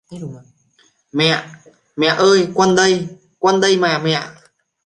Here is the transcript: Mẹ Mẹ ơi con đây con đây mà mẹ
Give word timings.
Mẹ 1.17 1.29
Mẹ 1.95 2.07
ơi 2.29 2.47
con 2.55 2.75
đây 2.75 3.07
con 3.39 3.61
đây 3.61 3.77
mà 3.77 3.97
mẹ 3.99 4.21